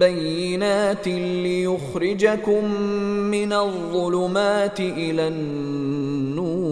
بينات 0.00 1.08
ليخرجكم 1.08 2.64
من 3.30 3.52
الظلمات 3.52 4.80
إلى 4.80 5.28
النور 5.28 6.70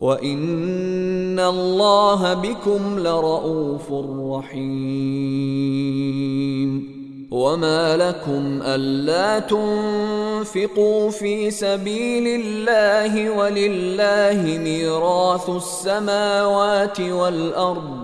وان 0.00 1.40
الله 1.40 2.34
بكم 2.34 2.98
لرءوف 2.98 3.92
رحيم 4.30 5.34
وما 7.30 7.96
لكم 7.96 8.62
الا 8.62 9.38
تنفقوا 9.38 11.10
في 11.10 11.50
سبيل 11.50 12.40
الله 12.40 13.30
ولله 13.30 14.58
ميراث 14.58 15.50
السماوات 15.50 17.00
والارض 17.00 18.03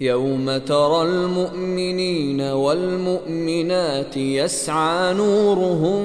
يوم 0.00 0.58
ترى 0.58 1.02
المؤمنين 1.02 2.40
والمؤمنات 2.40 4.16
يسعى 4.16 5.14
نورهم 5.14 6.02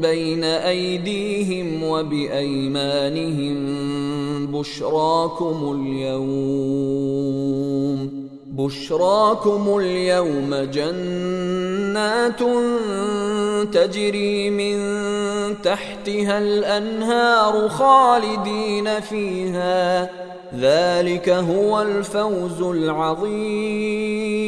بين 0.00 0.44
ايديهم 0.44 1.82
وبايمانهم 1.82 3.56
بشراكم 4.46 5.80
اليوم 5.80 7.08
بشراكم 8.46 9.78
اليوم 9.78 10.54
جنات 10.54 12.40
تجري 13.72 14.50
من 14.50 14.78
تحتها 15.62 16.38
الانهار 16.38 17.68
خالدين 17.68 19.00
فيها 19.00 20.27
ذلك 20.54 21.28
هو 21.28 21.82
الفوز 21.82 22.62
العظيم. 22.62 24.47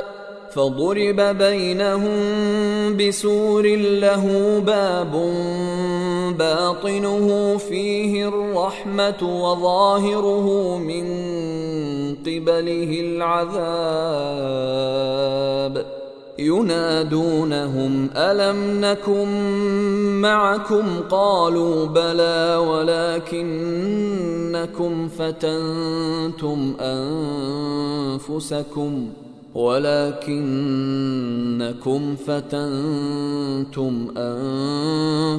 فضرب 0.53 1.19
بينهم 1.37 2.17
بسور 2.97 3.65
له 3.75 4.25
باب 4.59 5.11
باطنه 6.37 7.57
فيه 7.57 8.27
الرحمة 8.27 9.43
وظاهره 9.43 10.77
من 10.77 11.05
قبله 12.15 13.01
العذاب. 13.01 13.71
ينادونهم 16.39 18.09
ألم 18.15 18.81
نكن 18.85 19.27
معكم؟ 20.21 20.99
قالوا 21.09 21.85
بلى 21.85 22.55
ولكنكم 22.67 23.73
فتنتم 25.07 26.75
أنفسكم. 28.19 29.09
ولكنكم 29.55 30.41
فتنتم 32.27 34.07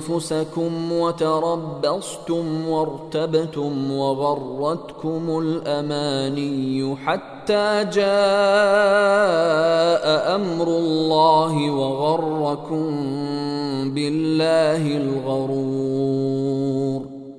أنفسكم 0.09 0.93
وتربصتم 0.93 2.69
وارتبتم 2.69 3.93
وغرتكم 3.93 5.39
الأماني 5.39 6.97
حتى 6.97 7.85
جاء 7.85 8.05
أمر 10.37 10.69
الله 10.69 11.71
وغركم 11.71 12.87
بالله 13.95 14.97
الغرور. 14.97 16.43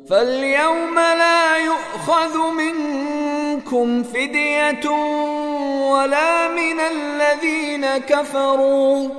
فاليوم 0.10 0.96
لا 0.96 1.58
يؤخذ 1.58 2.38
منكم 2.58 4.04
فدية 4.04 4.86
ولا 5.94 6.31
من 6.60 6.78
الذين 6.80 7.86
كفروا. 7.98 9.10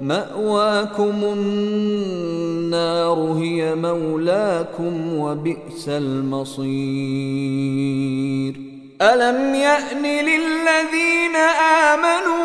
مأواكم 0.00 1.18
النار 1.36 3.18
هي 3.42 3.74
مولاكم 3.74 5.18
وبئس 5.18 5.88
المصير. 5.88 6.64
ألم 9.02 9.54
يأن 9.54 10.02
للذين 10.02 11.36
آمنوا 11.90 12.44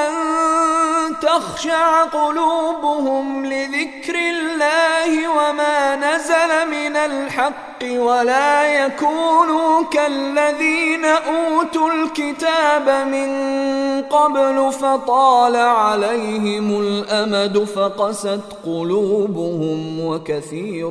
أن 0.00 0.12
تخشع 1.22 2.02
قلوبهم 2.02 3.46
لذكر 3.46 4.14
الله 4.14 5.28
وما 5.28 5.83
من 6.84 6.96
الحق 6.96 7.82
ولا 7.82 8.84
يكونوا 8.84 9.84
كالذين 9.92 11.04
أوتوا 11.04 11.90
الكتاب 11.90 13.06
من 13.08 13.28
قبل 14.02 14.72
فطال 14.72 15.56
عليهم 15.56 16.80
الأمد 16.80 17.58
فقست 17.58 18.40
قلوبهم 18.66 20.00
وكثير 20.06 20.90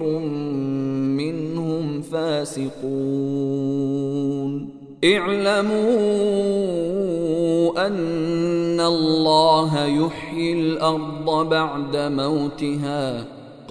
منهم 1.20 2.02
فاسقون. 2.02 3.64
اعلموا 5.04 5.88
أن 7.88 8.80
الله 8.80 9.86
يحيي 9.86 10.54
الأرض 10.54 11.50
بعد 11.50 11.96
موتها 11.96 13.26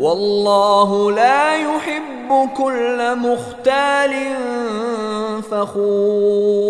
والله 0.00 1.12
لا 1.12 1.56
يحب 1.56 2.48
كل 2.56 3.16
مختال 3.16 4.12
فخور. 5.50 6.68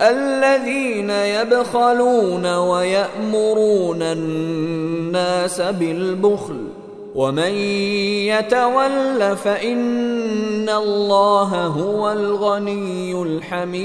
الذين 0.00 1.10
يبخلون 1.10 2.46
ويأمرون 2.56 4.02
الناس 4.02 4.84
الناس 5.14 5.60
بالبخل 5.60 6.56
ومن 7.14 7.54
يتول 8.26 9.36
فإن 9.36 10.68
الله 10.68 11.66
هو 11.66 12.12
الغني 12.12 13.22
الحميد. 13.22 13.84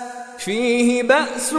فيه 0.45 1.03
بأس 1.03 1.55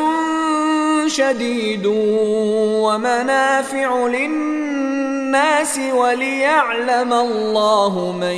شديد 1.07 1.87
ومنافع 1.87 4.07
للناس 4.07 5.81
وليعلم 5.95 7.12
الله 7.12 8.12
من 8.21 8.37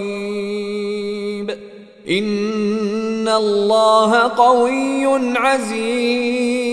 إن 2.09 3.27
الله 3.27 4.17
قوي 4.17 5.05
عزيز. 5.37 6.72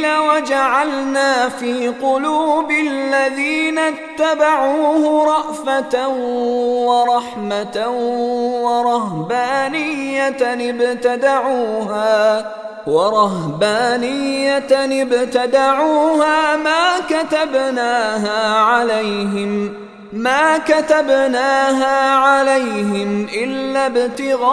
الإنجيل 0.00 0.18
وجعلنا 0.18 1.48
في 1.48 1.88
قلوب 1.88 2.70
الذين 2.70 3.78
اتبعوه 3.78 5.24
رأفة 5.24 6.08
ورحمة 6.88 7.88
ورهبانية 8.62 10.70
ابتدعوها 10.70 12.46
ورهبانية 12.86 15.02
ابتدعوها 15.02 16.56
ما 16.56 17.00
كتبناها 17.08 18.58
عليهم 18.58 19.74
ما 20.12 20.58
كتبناها 20.58 22.14
عليهم 22.14 23.26
إلا 23.34 23.86
ابتغاء 23.86 24.50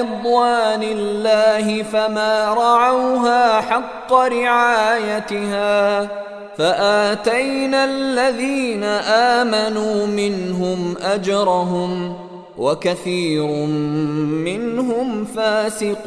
رضوان 0.00 0.82
الله 0.82 1.82
فما 1.82 2.54
رعوها 2.54 3.60
حق 3.60 4.12
رعايتها. 4.12 6.08
فآتينا 6.58 7.84
الذين 7.84 8.84
آمنوا 8.84 10.06
منهم 10.06 10.94
أجرهم 11.02 12.27
وكثير 12.58 13.46
منهم 14.46 15.24
فاسقون. 15.24 15.98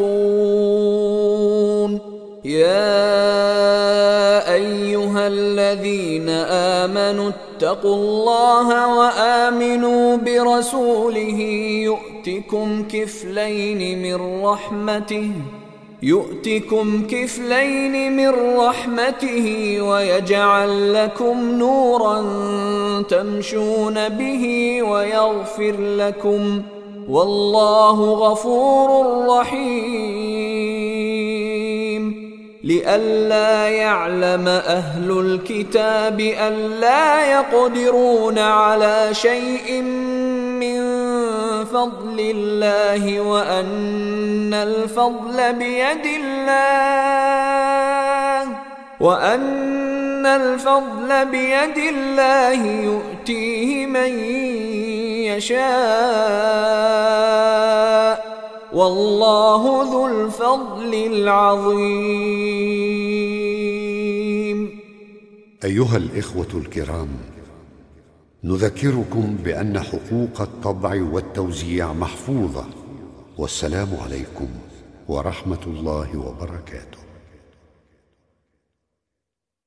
يا 2.46 3.03
أيها 4.53 5.27
الذين 5.27 6.29
آمنوا 6.79 7.29
اتقوا 7.29 7.96
الله 7.96 8.98
وآمنوا 8.98 10.17
برسوله 10.17 11.39
يؤتكم 11.89 12.88
كفلين 12.88 14.01
من 14.01 14.43
رحمته 14.43 15.31
يؤتكم 16.03 17.08
كفلين 17.08 18.15
من 18.17 18.58
رحمته 18.60 19.77
ويجعل 19.81 20.93
لكم 20.93 21.51
نورا 21.51 22.22
تمشون 23.10 24.10
به 24.10 24.77
ويغفر 24.84 25.75
لكم 25.79 26.62
والله 27.10 28.13
غفور 28.13 29.27
رحيم. 29.27 30.62
لئلا 32.63 33.67
يعلم 33.67 34.48
أهل 34.48 35.12
الكتاب 35.12 36.20
الا 36.20 37.31
يقدرون 37.31 38.39
على 38.39 39.10
شيء 39.12 39.81
من 39.81 40.10
فضل 41.73 42.17
الله 42.19 43.21
وأن 43.21 44.53
الفضل 44.53 45.53
بيد 45.53 46.05
الله 46.21 46.91
وأن 48.99 50.25
الفضل 50.25 51.25
بيد 51.25 51.77
الله 51.77 52.61
يؤتيه 52.89 53.85
من 53.85 54.19
يشاء. 55.31 55.61
والله 58.73 59.63
ذو 59.91 60.07
الفضل 60.07 60.93
العظيم. 61.13 62.41
أيها 65.63 65.97
الإخوة 65.97 66.47
الكرام 66.55 67.09
نذكركم 68.43 69.38
بأن 69.43 69.79
حقوق 69.79 70.41
الطبع 70.41 71.03
والتوزيع 71.03 71.93
محفوظة. 71.93 72.65
والسلام 73.38 73.88
عليكم 74.05 74.48
ورحمة 75.07 75.63
الله 75.67 76.17
وبركاته. 76.17 77.00